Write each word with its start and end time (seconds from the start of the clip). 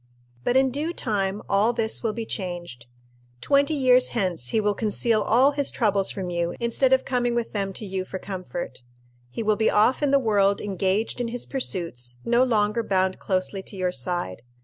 But 0.43 0.57
in 0.57 0.71
due 0.71 0.93
time 0.93 1.43
all 1.47 1.73
this 1.73 2.01
will 2.01 2.11
be 2.13 2.25
changed. 2.25 2.87
Twenty 3.39 3.75
years 3.75 4.07
hence 4.17 4.47
he 4.47 4.59
will 4.59 4.73
conceal 4.73 5.21
all 5.21 5.51
his 5.51 5.69
troubles 5.69 6.09
from 6.09 6.31
you 6.31 6.55
instead 6.59 6.91
of 6.91 7.05
coming 7.05 7.35
with 7.35 7.53
them 7.53 7.71
to 7.73 7.85
you 7.85 8.03
for 8.03 8.17
comfort. 8.17 8.79
He 9.29 9.43
will 9.43 9.57
be 9.57 9.69
off 9.69 10.01
in 10.01 10.09
the 10.09 10.17
world 10.17 10.59
engaged 10.59 11.21
in 11.21 11.27
his 11.27 11.45
pursuits, 11.45 12.17
no 12.25 12.43
longer 12.43 12.81
bound 12.81 13.19
closely 13.19 13.61
to 13.61 13.75
your 13.77 13.91
side. 13.91 14.41